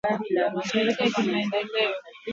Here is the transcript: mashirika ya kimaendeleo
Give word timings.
mashirika 0.53 1.01
ya 1.03 1.11
kimaendeleo 1.13 1.93